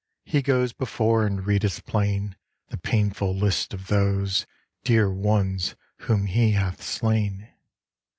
[0.25, 2.35] He goes Before and readeth plain
[2.69, 4.47] The painful list of those
[4.83, 5.75] Dear ones
[6.07, 7.47] whom he hath slain.